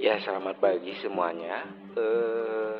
[0.00, 1.60] Ya, selamat pagi semuanya.
[1.92, 2.76] Eh,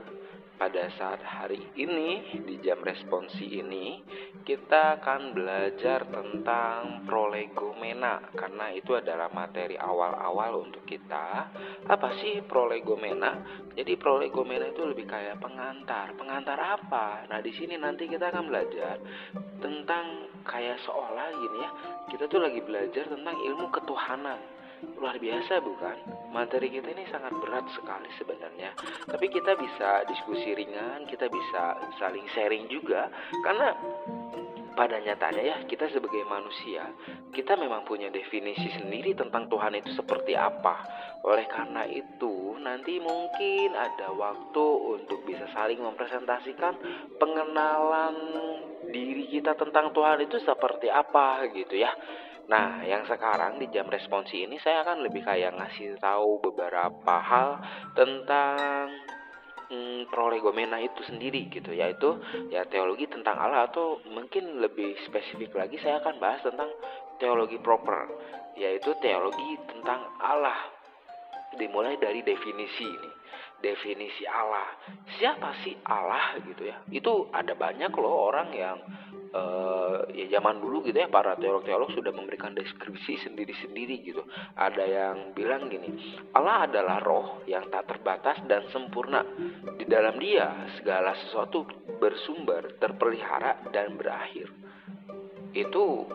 [0.57, 4.01] pada saat hari ini di jam responsi ini
[4.41, 11.53] kita akan belajar tentang prolegomena karena itu adalah materi awal-awal untuk kita.
[11.93, 13.37] Apa sih prolegomena?
[13.77, 16.17] Jadi prolegomena itu lebih kayak pengantar.
[16.17, 17.29] Pengantar apa?
[17.29, 18.97] Nah, di sini nanti kita akan belajar
[19.61, 21.71] tentang kayak seolah gini ya.
[22.17, 24.60] Kita tuh lagi belajar tentang ilmu ketuhanan
[25.01, 25.97] luar biasa bukan?
[26.31, 28.71] Materi kita ini sangat berat sekali sebenarnya.
[29.09, 33.11] Tapi kita bisa diskusi ringan, kita bisa saling sharing juga
[33.43, 33.75] karena
[34.81, 36.89] pada nyatanya ya kita sebagai manusia
[37.35, 40.87] kita memang punya definisi sendiri tentang Tuhan itu seperti apa
[41.27, 46.81] oleh karena itu nanti mungkin ada waktu untuk bisa saling mempresentasikan
[47.21, 48.17] pengenalan
[48.89, 51.93] diri kita tentang Tuhan itu seperti apa gitu ya
[52.51, 57.63] Nah, yang sekarang di jam responsi ini saya akan lebih kayak ngasih tahu beberapa hal
[57.95, 58.91] tentang
[59.71, 62.19] hmm, prolegomena itu sendiri gitu, yaitu
[62.51, 66.67] ya teologi tentang Allah atau mungkin lebih spesifik lagi saya akan bahas tentang
[67.23, 68.11] teologi proper,
[68.59, 70.59] yaitu teologi tentang Allah.
[71.55, 73.20] Dimulai dari definisi ini.
[73.61, 74.73] Definisi Allah.
[75.21, 76.81] Siapa sih Allah gitu ya?
[76.89, 78.79] Itu ada banyak loh orang yang
[79.35, 84.23] uh, ya zaman dulu gitu ya para teolog-teolog sudah memberikan deskripsi sendiri-sendiri gitu.
[84.57, 85.93] Ada yang bilang gini,
[86.35, 89.23] Allah adalah roh yang tak terbatas dan sempurna.
[89.79, 91.67] Di dalam dia segala sesuatu
[92.01, 94.51] bersumber, terpelihara dan berakhir.
[95.53, 96.07] Itu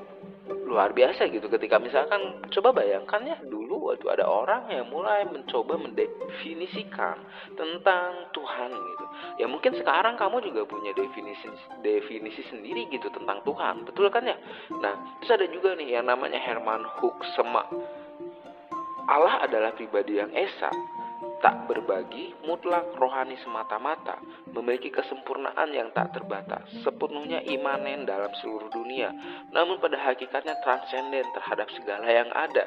[0.45, 3.37] luar biasa gitu ketika misalkan coba bayangkan ya
[3.86, 7.22] waktu ada orang yang mulai mencoba mendefinisikan
[7.53, 9.05] tentang Tuhan gitu.
[9.38, 11.45] Ya mungkin sekarang kamu juga punya definisi
[11.86, 14.38] definisi sendiri gitu tentang Tuhan betul kan ya?
[14.81, 17.64] Nah terus ada juga nih yang namanya Herman Huxema
[19.05, 20.73] Allah adalah pribadi yang esa
[21.39, 24.20] tak berbagi, mutlak rohani semata-mata,
[24.52, 29.11] memiliki kesempurnaan yang tak terbatas, sepenuhnya imanen dalam seluruh dunia,
[29.52, 32.65] namun pada hakikatnya transenden terhadap segala yang ada.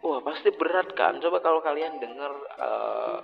[0.00, 1.20] Wah, pasti berat kan?
[1.20, 3.20] Coba kalau kalian dengar uh,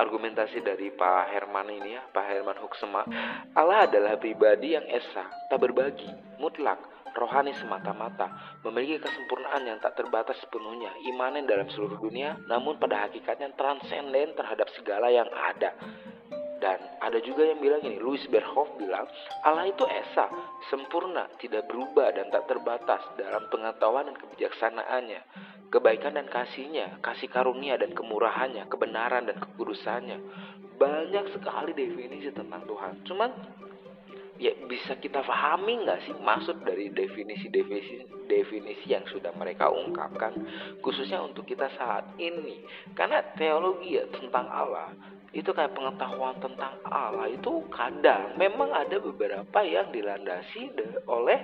[0.00, 3.04] argumentasi dari Pak Herman ini ya, Pak Herman Huxema,
[3.52, 6.08] Allah adalah pribadi yang esa, tak berbagi,
[6.40, 13.06] mutlak, rohani semata-mata, memiliki kesempurnaan yang tak terbatas sepenuhnya, imanen dalam seluruh dunia, namun pada
[13.08, 15.72] hakikatnya transenden terhadap segala yang ada.
[16.64, 19.04] Dan ada juga yang bilang ini, Louis Berhoff bilang,
[19.44, 20.32] Allah itu esa,
[20.72, 25.20] sempurna, tidak berubah dan tak terbatas dalam pengetahuan dan kebijaksanaannya,
[25.68, 30.18] kebaikan dan kasihnya, kasih karunia dan kemurahannya, kebenaran dan kekudusannya.
[30.80, 33.04] Banyak sekali definisi tentang Tuhan.
[33.04, 33.30] Cuman
[34.38, 36.14] ya bisa kita pahami nggak sih?
[36.14, 40.32] Maksud dari definisi-definisi definisi yang sudah mereka ungkapkan
[40.80, 42.64] khususnya untuk kita saat ini.
[42.96, 44.90] Karena teologi ya tentang Allah
[45.34, 50.70] itu kayak pengetahuan tentang Allah itu kadang memang ada beberapa yang dilandasi
[51.10, 51.38] oleh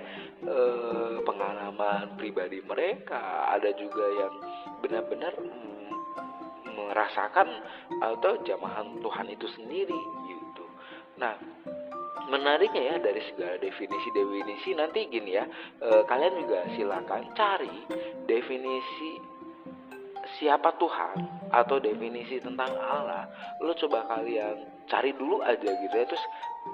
[0.46, 0.56] e,
[1.26, 3.50] pengalaman pribadi mereka.
[3.50, 4.34] Ada juga yang
[4.78, 5.90] benar-benar mm,
[6.70, 7.50] merasakan
[7.98, 10.00] atau jamahan Tuhan itu sendiri
[10.30, 10.64] gitu.
[11.18, 11.34] Nah
[12.30, 15.44] menariknya ya dari segala definisi-definisi nanti gini ya
[15.82, 17.74] e, kalian juga silakan cari
[18.30, 19.18] definisi
[20.38, 23.26] siapa Tuhan atau definisi tentang Allah.
[23.58, 26.24] Lo coba kalian cari dulu aja gitu ya terus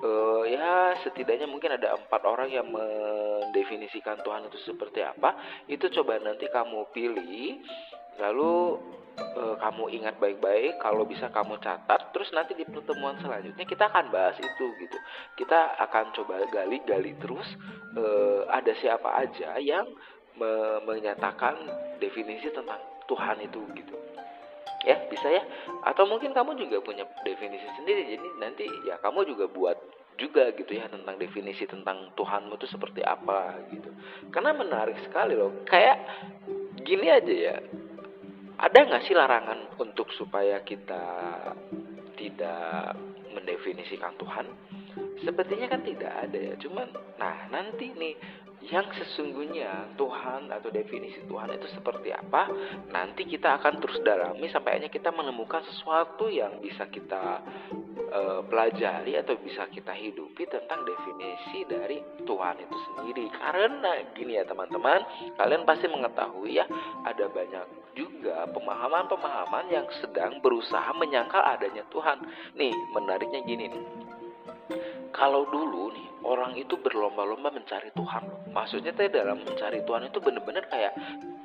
[0.05, 0.11] e,
[0.53, 5.35] ya setidaknya mungkin ada empat orang yang mendefinisikan Tuhan itu seperti apa.
[5.73, 7.65] Itu coba nanti kamu pilih
[8.21, 8.81] lalu
[9.17, 14.13] e, kamu ingat baik-baik kalau bisa kamu catat terus nanti di pertemuan selanjutnya kita akan
[14.13, 14.99] bahas itu gitu.
[15.37, 17.47] Kita akan coba gali-gali terus
[17.97, 18.05] e,
[18.49, 19.87] ada siapa aja yang
[20.37, 21.57] me menyatakan
[21.97, 23.97] definisi tentang Tuhan itu gitu.
[24.85, 25.43] Ya bisa ya?
[25.83, 29.79] Atau mungkin kamu juga punya definisi sendiri jadi nanti ya kamu juga buat
[30.17, 33.93] juga gitu ya tentang definisi tentang Tuhanmu itu seperti apa gitu.
[34.33, 36.01] Karena menarik sekali loh kayak
[36.85, 37.57] gini aja ya
[38.57, 41.05] ada nggak sih larangan untuk supaya kita
[42.17, 42.97] tidak
[43.37, 44.47] mendefinisikan Tuhan?
[45.21, 46.55] Sepertinya kan tidak ada ya.
[46.57, 46.89] Cuman,
[47.21, 48.17] nah nanti nih
[48.65, 52.51] yang sesungguhnya Tuhan atau definisi Tuhan itu seperti apa
[52.91, 57.47] nanti kita akan terus dalami sampai akhirnya kita menemukan sesuatu yang bisa kita
[58.11, 64.45] uh, pelajari atau bisa kita hidupi tentang definisi dari Tuhan itu sendiri karena gini ya
[64.49, 65.05] teman-teman
[65.39, 66.67] kalian pasti mengetahui ya
[67.07, 72.21] ada banyak juga pemahaman-pemahaman yang sedang berusaha menyangkal adanya Tuhan.
[72.55, 73.85] Nih menariknya gini nih.
[75.17, 78.53] Kalau dulu nih orang itu berlomba-lomba mencari Tuhan.
[78.53, 80.93] Maksudnya teh dalam mencari Tuhan itu bener-bener kayak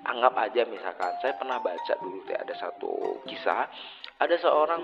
[0.03, 3.71] anggap aja misalkan saya pernah baca dulu teh ada satu kisah.
[4.19, 4.83] Ada seorang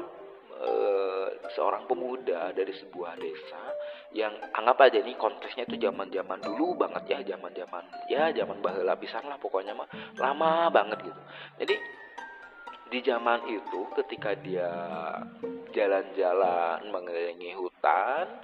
[0.57, 3.61] uh, seorang pemuda dari sebuah desa
[4.15, 8.63] yang anggap aja nih konteksnya itu zaman zaman dulu banget ya zaman zaman ya zaman
[8.63, 11.21] bahula pisan lah pokoknya mah lama banget gitu.
[11.59, 11.75] Jadi
[12.87, 14.71] di zaman itu ketika dia
[15.75, 18.39] jalan-jalan mengelilingi hutan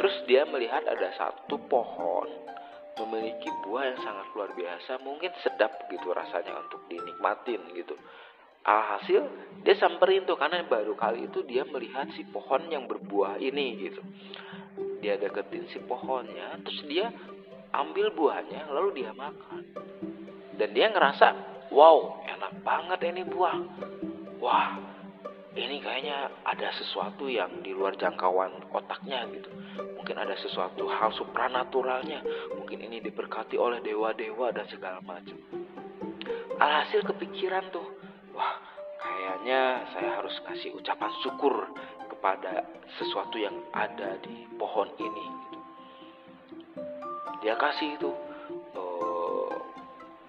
[0.00, 2.28] terus dia melihat ada satu pohon
[3.04, 8.00] memiliki buah yang sangat luar biasa mungkin sedap gitu rasanya untuk dinikmatin gitu.
[8.64, 9.28] Alhasil
[9.60, 14.00] dia samperin tuh karena baru kali itu dia melihat si pohon yang berbuah ini gitu
[15.02, 17.10] dia deketin si pohonnya terus dia
[17.74, 19.66] ambil buahnya lalu dia makan.
[20.54, 21.28] Dan dia ngerasa
[21.74, 23.58] wow enak banget ini buah.
[24.38, 24.78] Wah
[25.52, 29.50] ini kayaknya ada sesuatu yang di luar jangkauan otaknya gitu.
[30.00, 32.24] Mungkin ada sesuatu hal supranaturalnya.
[32.56, 35.36] Mungkin ini diberkati oleh dewa-dewa dan segala macam.
[36.56, 37.84] Alhasil kepikiran tuh
[38.32, 38.54] wah
[39.02, 41.68] kayaknya saya harus kasih ucapan syukur
[42.22, 42.62] kepada
[43.02, 45.26] sesuatu yang ada di pohon ini.
[47.42, 48.14] Dia kasih itu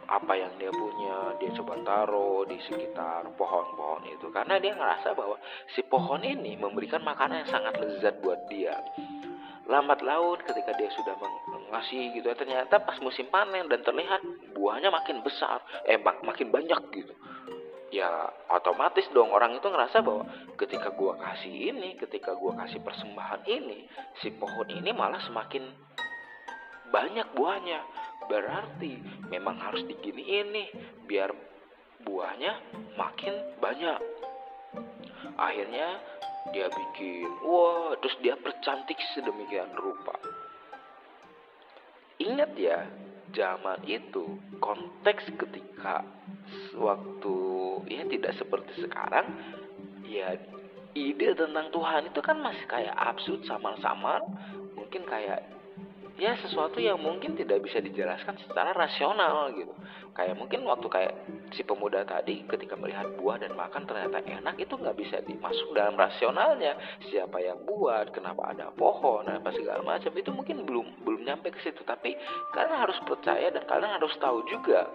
[0.09, 4.25] apa yang dia punya dia coba taruh di sekitar pohon-pohon itu.
[4.33, 5.37] Karena dia ngerasa bahwa
[5.77, 8.73] si pohon ini memberikan makanan yang sangat lezat buat dia.
[9.69, 11.13] Lambat laun ketika dia sudah
[11.45, 14.25] mengasih gitu ya ternyata pas musim panen dan terlihat
[14.57, 17.13] buahnya makin besar eh mak makin banyak gitu
[17.93, 18.09] ya
[18.49, 20.25] otomatis dong orang itu ngerasa bahwa
[20.57, 23.85] ketika gua kasih ini ketika gua kasih persembahan ini
[24.17, 25.61] si pohon ini malah semakin
[26.89, 27.85] banyak buahnya
[28.27, 30.67] Berarti memang harus diginiin nih
[31.07, 31.31] biar
[32.03, 32.59] buahnya
[32.95, 33.99] makin banyak.
[35.35, 35.99] Akhirnya
[36.51, 40.15] dia bikin, wah, terus dia percantik sedemikian rupa.
[42.19, 42.85] Ingat ya,
[43.33, 46.05] zaman itu konteks ketika
[46.77, 47.35] waktu
[47.89, 49.25] ya tidak seperti sekarang,
[50.05, 50.37] ya
[50.93, 54.21] ide tentang Tuhan itu kan masih kayak absurd samar-samar,
[54.77, 55.41] mungkin kayak
[56.13, 59.73] ya sesuatu yang mungkin tidak bisa dijelaskan secara rasional gitu.
[60.13, 61.13] Kayak mungkin waktu kayak
[61.57, 65.97] si pemuda tadi ketika melihat buah dan makan ternyata enak itu nggak bisa dimasuk dalam
[65.97, 66.77] rasionalnya.
[67.09, 68.13] Siapa yang buat?
[68.13, 69.25] Kenapa ada pohon?
[69.25, 70.13] Apa segala macam?
[70.13, 71.81] Itu mungkin belum belum nyampe ke situ.
[71.81, 72.13] Tapi
[72.53, 74.85] kalian harus percaya dan kalian harus tahu juga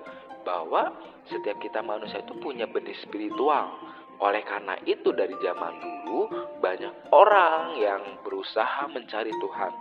[0.47, 0.95] bahwa
[1.27, 3.75] setiap kita manusia itu punya benih spiritual.
[4.19, 6.27] Oleh karena itu dari zaman dulu
[6.59, 9.73] banyak orang yang berusaha mencari Tuhan.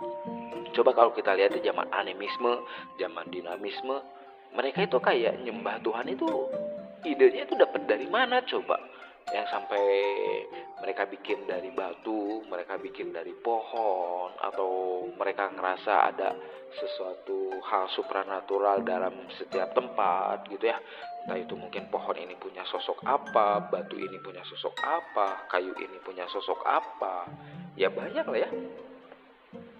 [0.74, 2.62] Coba kalau kita lihat di zaman animisme,
[3.00, 3.98] zaman dinamisme,
[4.54, 6.28] mereka itu kayak nyembah Tuhan itu
[7.04, 8.78] idenya itu dapat dari mana coba?
[9.28, 9.84] Yang sampai
[10.80, 16.32] mereka bikin dari batu, mereka bikin dari pohon, atau mereka ngerasa ada
[16.72, 20.80] sesuatu hal supranatural dalam setiap tempat gitu ya.
[21.28, 26.00] Entah itu mungkin pohon ini punya sosok apa batu ini punya sosok apa kayu ini
[26.00, 27.28] punya sosok apa.
[27.76, 28.50] Ya banyak lah ya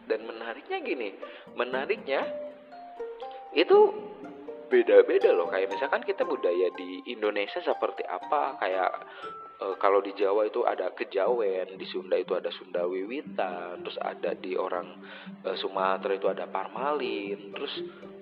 [0.08, 1.08] dan menariknya gini
[1.54, 2.24] menariknya
[3.52, 3.78] itu
[4.68, 8.90] beda-beda loh kayak misalkan kita budaya di Indonesia seperti apa kayak
[9.58, 14.36] e, kalau di Jawa itu ada kejawen, di Sunda itu ada Sunda Wiwitan, terus ada
[14.36, 14.86] di orang
[15.40, 17.74] e, Sumatera itu ada Parmalin, terus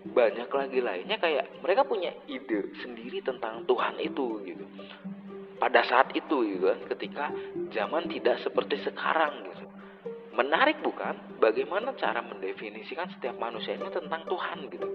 [0.07, 4.65] banyak lagi lainnya kayak mereka punya ide sendiri tentang Tuhan itu gitu.
[5.59, 7.25] Pada saat itu gitu kan, ketika
[7.75, 9.67] zaman tidak seperti sekarang gitu.
[10.37, 11.41] Menarik bukan?
[11.41, 14.89] Bagaimana cara mendefinisikan setiap manusia ini tentang Tuhan gitu.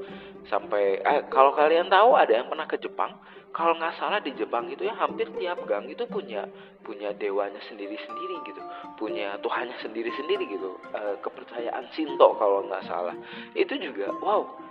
[0.45, 3.17] Sampai eh, kalau kalian tahu ada yang pernah ke Jepang,
[3.49, 6.45] kalau nggak salah di Jepang itu ya hampir tiap gang itu punya
[6.85, 8.61] punya dewanya sendiri-sendiri gitu,
[8.95, 10.77] punya Tuhannya sendiri-sendiri gitu.
[10.93, 13.13] E, kepercayaan Shinto kalau nggak salah.
[13.57, 14.70] Itu juga wow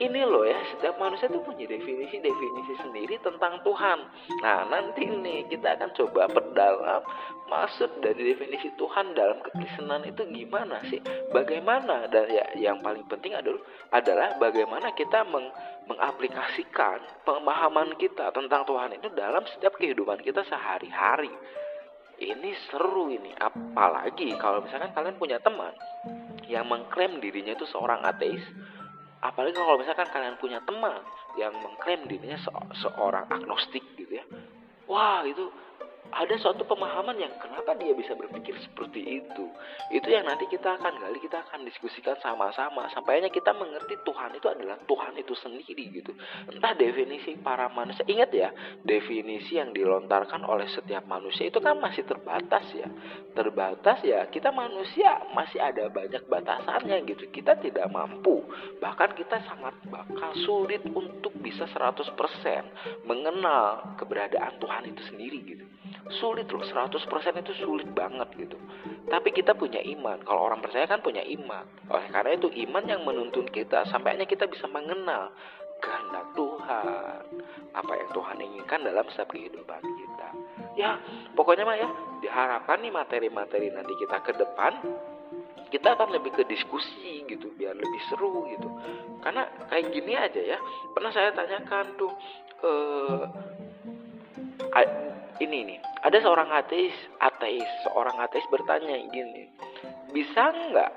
[0.00, 3.98] ini loh ya setiap manusia tuh punya definisi-definisi sendiri tentang Tuhan.
[4.40, 7.02] Nah nanti nih kita akan coba perdalam
[7.52, 10.98] maksud dari definisi Tuhan dalam kekristenan itu gimana sih?
[11.30, 13.60] Bagaimana dan ya yang paling penting adalah
[13.92, 15.52] adalah bagaimana kita meng,
[15.90, 21.30] mengaplikasikan pemahaman kita tentang Tuhan itu dalam setiap kehidupan kita sehari-hari.
[22.22, 25.74] Ini seru ini, apalagi kalau misalkan kalian punya teman
[26.46, 28.46] yang mengklaim dirinya itu seorang ateis,
[29.22, 30.98] apalagi kalau misalkan kalian punya teman
[31.38, 32.50] yang mengklaim dirinya se
[32.82, 34.24] seorang agnostik gitu ya.
[34.90, 35.46] Wah itu
[36.12, 39.48] ada suatu pemahaman yang kenapa dia bisa berpikir seperti itu.
[39.88, 42.84] Itu yang nanti kita akan gali, kita akan diskusikan sama-sama.
[42.92, 46.12] Sampainya kita mengerti Tuhan itu adalah Tuhan itu sendiri gitu.
[46.52, 48.04] Entah definisi para manusia.
[48.04, 48.52] Ingat ya,
[48.84, 52.88] definisi yang dilontarkan oleh setiap manusia itu kan masih terbatas ya.
[53.32, 57.24] Terbatas ya, kita manusia masih ada banyak batasannya gitu.
[57.32, 58.44] Kita tidak mampu.
[58.84, 62.12] Bahkan kita sangat bakal sulit untuk bisa 100%
[63.08, 65.64] mengenal keberadaan Tuhan itu sendiri gitu
[66.20, 66.98] sulit loh 100%
[67.40, 68.56] itu sulit banget gitu.
[69.08, 70.20] Tapi kita punya iman.
[70.22, 71.64] Kalau orang percaya kan punya iman.
[71.90, 75.32] Oleh karena itu iman yang menuntun kita sampainya kita bisa mengenal
[75.82, 77.22] kehendak Tuhan.
[77.74, 80.28] Apa yang Tuhan inginkan dalam setiap kehidupan kita.
[80.78, 80.96] Ya
[81.36, 81.88] pokoknya mah ya
[82.22, 84.72] diharapkan nih materi-materi nanti kita ke depan
[85.72, 88.68] kita akan lebih ke diskusi gitu biar lebih seru gitu.
[89.24, 90.58] Karena kayak gini aja ya
[90.94, 92.12] pernah saya tanyakan tuh
[94.72, 95.11] eh
[95.42, 99.50] ini nih ada seorang ateis ateis seorang ateis bertanya gini
[100.14, 100.92] bisa nggak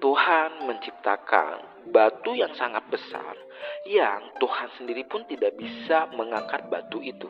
[0.00, 3.36] Tuhan menciptakan batu yang sangat besar
[3.84, 7.28] yang Tuhan sendiri pun tidak bisa mengangkat batu itu?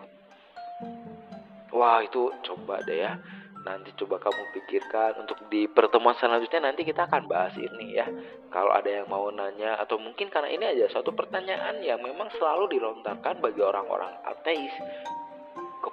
[1.74, 3.18] Wah itu coba deh ya.
[3.64, 8.06] Nanti coba kamu pikirkan untuk di pertemuan selanjutnya nanti kita akan bahas ini ya.
[8.52, 12.78] Kalau ada yang mau nanya atau mungkin karena ini aja suatu pertanyaan yang memang selalu
[12.78, 14.74] dilontarkan bagi orang-orang ateis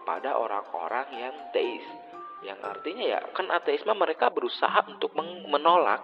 [0.01, 1.86] kepada orang-orang yang teis.
[2.41, 5.13] Yang artinya ya kan ateisme mereka berusaha untuk
[5.46, 6.01] menolak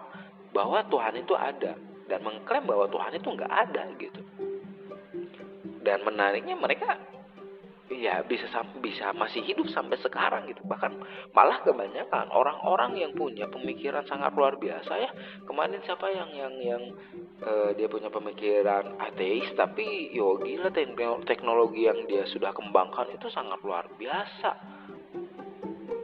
[0.54, 1.74] bahwa Tuhan itu ada.
[2.08, 4.22] Dan mengklaim bahwa Tuhan itu nggak ada gitu.
[5.82, 6.96] Dan menariknya mereka
[7.98, 8.46] ya bisa
[8.78, 10.62] bisa masih hidup sampai sekarang gitu.
[10.64, 10.92] Bahkan
[11.34, 15.10] malah kebanyakan orang-orang yang punya pemikiran sangat luar biasa ya.
[15.44, 16.84] Kemarin siapa yang yang yang
[17.42, 20.70] uh, dia punya pemikiran ateis tapi yo gila
[21.26, 24.52] teknologi yang dia sudah kembangkan itu sangat luar biasa.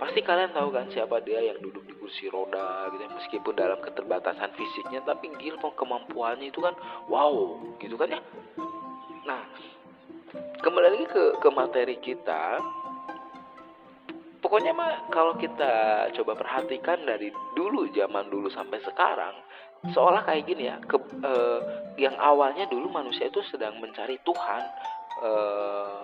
[0.02, 4.52] Pasti kalian tahu kan siapa dia yang duduk di kursi roda gitu meskipun dalam keterbatasan
[4.58, 6.76] fisiknya tapi gila kemampuannya itu kan
[7.08, 8.22] wow gitu kan ya
[10.64, 12.64] kembali lagi ke ke materi kita.
[14.40, 19.36] Pokoknya mah kalau kita coba perhatikan dari dulu zaman dulu sampai sekarang
[19.92, 21.60] seolah kayak gini ya ke eh,
[22.00, 24.64] yang awalnya dulu manusia itu sedang mencari Tuhan
[25.28, 26.02] eh,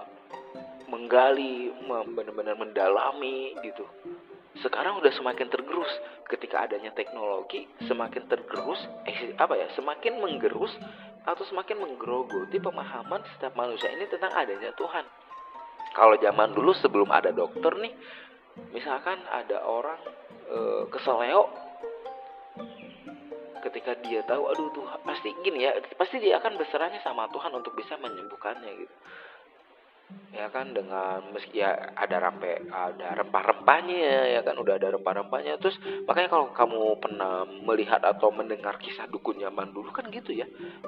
[0.92, 1.72] menggali
[2.12, 3.88] benar-benar mendalami gitu.
[4.60, 5.88] Sekarang udah semakin tergerus
[6.28, 10.76] ketika adanya teknologi semakin tergerus eh, apa ya semakin menggerus
[11.30, 15.06] atau semakin menggerogoti pemahaman setiap manusia ini tentang adanya Tuhan.
[15.94, 17.94] Kalau zaman dulu sebelum ada dokter nih,
[18.74, 20.02] misalkan ada orang
[20.50, 20.58] e,
[20.90, 21.50] keseleo
[23.60, 27.76] ketika dia tahu aduh tuh pasti gini ya pasti dia akan berserahnya sama Tuhan untuk
[27.76, 28.96] bisa menyembuhkannya gitu
[30.30, 35.58] ya kan dengan meski ya ada rampe ada rempah-rempahnya ya kan udah ada rempah-rempahnya.
[35.58, 35.76] Terus
[36.06, 40.46] makanya kalau kamu pernah melihat atau mendengar kisah dukun zaman dulu kan gitu ya.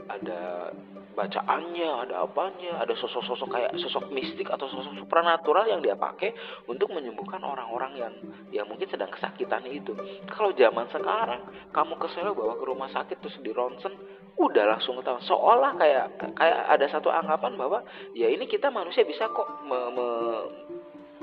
[0.07, 0.71] Ada
[1.11, 6.31] bacaannya ada apanya ada sosok-sosok kayak sosok mistik atau sosok supranatural yang dia pakai
[6.69, 8.13] untuk menyembuhkan orang-orang yang
[8.53, 9.91] yang mungkin sedang kesakitan itu.
[10.31, 11.41] Kalau zaman sekarang
[11.75, 13.91] kamu kesel bawa ke rumah sakit terus di ronsen
[14.39, 16.05] udah langsung ketahuan seolah kayak
[16.39, 17.83] kayak ada satu anggapan bahwa
[18.15, 20.07] ya ini kita manusia bisa kok me, me,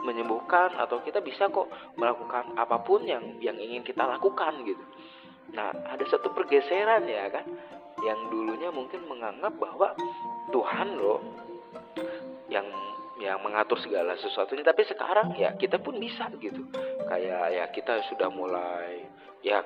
[0.04, 4.84] menyembuhkan atau kita bisa kok melakukan apa pun yang yang ingin kita lakukan gitu.
[5.56, 7.48] Nah, ada satu pergeseran ya kan
[8.04, 9.96] yang dulunya mungkin menganggap bahwa
[10.52, 11.18] Tuhan loh
[12.52, 12.68] yang
[13.18, 16.62] yang mengatur segala sesuatunya tapi sekarang ya kita pun bisa gitu
[17.10, 19.02] kayak ya kita sudah mulai
[19.42, 19.58] ya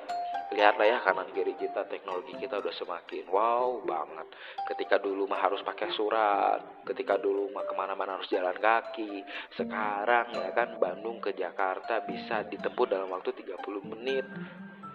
[0.53, 4.27] lihatlah ya kanan kiri kita teknologi kita udah semakin wow banget
[4.69, 9.25] ketika dulu mah harus pakai surat ketika dulu mah ke mana-mana harus jalan kaki
[9.57, 14.25] sekarang ya kan Bandung ke Jakarta bisa ditempuh dalam waktu 30 menit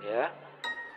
[0.06, 0.30] ya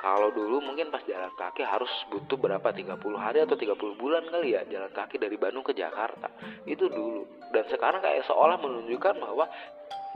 [0.01, 4.57] kalau dulu mungkin pas jalan kaki harus butuh berapa 30 hari atau 30 bulan kali
[4.57, 6.25] ya jalan kaki dari Bandung ke Jakarta.
[6.65, 7.29] Itu dulu.
[7.53, 9.45] Dan sekarang kayak seolah menunjukkan bahwa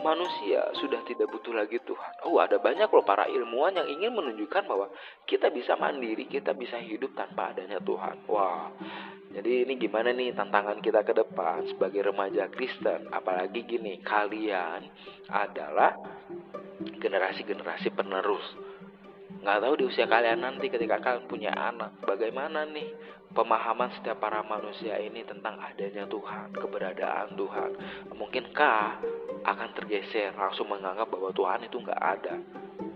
[0.04, 2.14] manusia sudah tidak butuh lagi Tuhan.
[2.28, 4.92] Oh, ada banyak loh para ilmuwan yang ingin menunjukkan bahwa
[5.24, 8.28] kita bisa mandiri, kita bisa hidup tanpa adanya Tuhan.
[8.28, 8.72] Wah.
[9.36, 13.12] Jadi ini gimana nih tantangan kita ke depan sebagai remaja Kristen?
[13.12, 14.88] Apalagi gini, kalian
[15.28, 16.00] adalah
[16.80, 18.75] generasi-generasi penerus
[19.46, 22.90] nggak tahu di usia kalian nanti ketika kalian punya anak bagaimana nih
[23.36, 27.72] pemahaman setiap para manusia ini tentang adanya Tuhan keberadaan Tuhan?
[28.16, 29.04] Mungkinkah
[29.46, 32.36] akan tergeser langsung menganggap bahwa Tuhan itu nggak ada?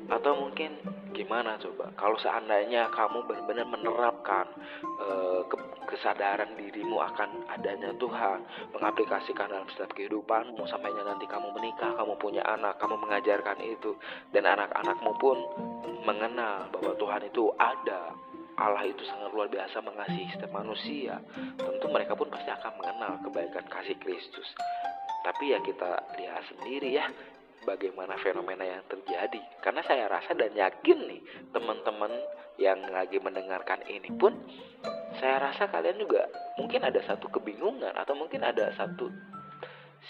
[0.09, 0.79] Atau mungkin
[1.13, 1.91] gimana coba?
[1.99, 3.67] Kalau seandainya kamu benar-benar
[5.49, 5.57] ke
[5.89, 8.45] kesadaran dirimu akan adanya Tuhan
[8.77, 13.97] mengaplikasikan dalam setiap kehidupanmu sampainya nanti kamu menikah kamu punya anak kamu mengajarkan itu
[14.29, 15.37] dan anak-anakmu pun
[16.05, 18.13] mengenal bahwa Tuhan itu ada.
[18.59, 21.15] Allah itu sangat luar biasa mengasihi setiap manusia.
[21.55, 24.47] Tentu mereka pun pasti akan mengenal kebaikan kasih Kristus.
[25.23, 27.07] Tapi ya kita lihat sendiri ya
[27.63, 29.41] bagaimana fenomena yang terjadi.
[29.59, 32.11] Karena saya rasa dan yakin nih teman-teman
[32.59, 34.35] yang lagi mendengarkan ini pun
[35.15, 36.27] saya rasa kalian juga
[36.59, 39.07] mungkin ada satu kebingungan atau mungkin ada satu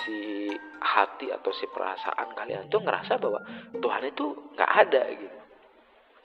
[0.05, 0.49] si
[0.81, 3.41] hati atau si perasaan kalian tuh ngerasa bahwa
[3.77, 4.25] Tuhan itu
[4.57, 5.37] nggak ada gitu.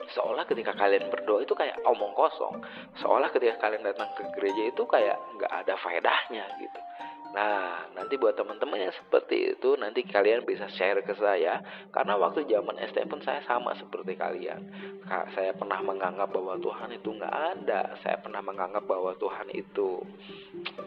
[0.05, 2.61] Seolah ketika kalian berdoa itu kayak omong kosong.
[3.01, 6.81] Seolah ketika kalian datang ke gereja itu kayak nggak ada faedahnya gitu
[7.35, 11.59] Nah, nanti buat teman-teman yang seperti itu, nanti kalian bisa share ke saya.
[11.91, 14.63] Karena waktu zaman SD pun saya sama seperti kalian.
[15.35, 17.91] Saya pernah menganggap bahwa Tuhan itu nggak ada.
[17.99, 19.99] Saya pernah menganggap bahwa Tuhan itu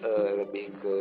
[0.01, 0.99] uh, lebih ke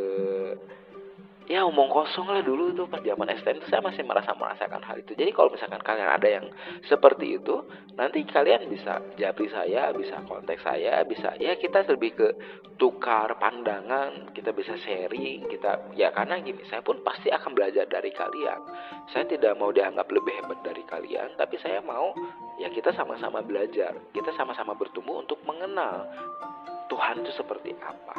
[1.48, 5.00] ya omong kosong lah dulu tuh pas zaman STM itu saya masih merasa merasakan hal
[5.00, 5.16] itu.
[5.16, 6.46] Jadi kalau misalkan kalian ada yang
[6.84, 7.64] seperti itu
[7.96, 12.28] nanti kalian bisa japri saya bisa kontak saya bisa ya kita lebih ke
[12.76, 18.12] tukar pandangan kita bisa sharing kita ya karena gini saya pun pasti akan belajar dari
[18.12, 18.60] kalian.
[19.08, 22.12] Saya tidak mau dianggap lebih hebat dari kalian tapi saya mau
[22.60, 23.96] ya kita sama-sama belajar.
[24.12, 26.04] Kita sama-sama bertumbuh untuk mengenal
[26.88, 28.16] Tuhan itu seperti apa.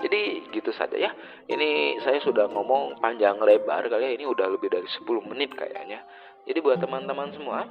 [0.00, 1.10] Jadi gitu saja ya.
[1.50, 4.12] Ini saya sudah ngomong panjang lebar kali ya.
[4.16, 6.00] Ini udah lebih dari 10 menit kayaknya.
[6.46, 7.66] Jadi buat teman-teman semua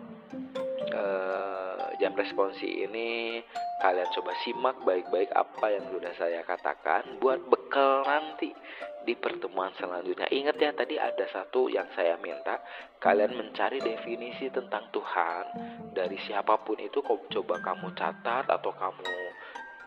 [0.91, 3.39] eh, jam responsi ini
[3.81, 8.53] kalian coba simak baik-baik apa yang sudah saya katakan buat bekal nanti
[9.01, 10.29] di pertemuan selanjutnya.
[10.29, 12.61] Ingat ya tadi ada satu yang saya minta
[13.01, 15.45] kalian mencari definisi tentang Tuhan
[15.97, 19.30] dari siapa pun itu coba kamu catat atau kamu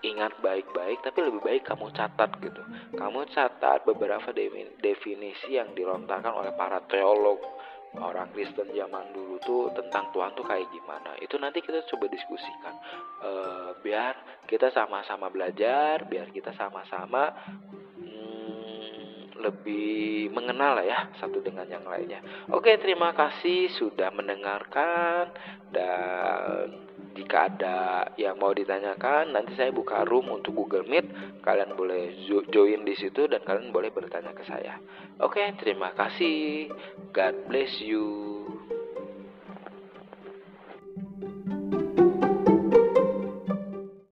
[0.05, 2.61] ingat baik-baik tapi lebih baik kamu catat gitu.
[2.93, 4.31] Kamu catat beberapa
[4.79, 7.41] definisi yang dilontarkan oleh para teolog
[8.01, 11.15] orang Kristen zaman dulu tuh tentang Tuhan tuh kayak gimana.
[11.23, 12.75] Itu nanti kita coba diskusikan.
[13.23, 13.31] E,
[13.87, 17.31] biar kita sama-sama belajar biar kita sama-sama
[18.03, 22.19] hmm, lebih mengenal ya satu dengan yang lainnya.
[22.51, 25.31] Oke terima kasih sudah mendengarkan
[25.71, 26.85] dan
[27.15, 31.39] jika ada yang mau ditanyakan, nanti saya buka room untuk Google Meet.
[31.47, 34.83] Kalian boleh join di situ dan kalian boleh bertanya ke saya.
[35.23, 36.75] Oke, terima kasih.
[37.15, 38.34] God bless you.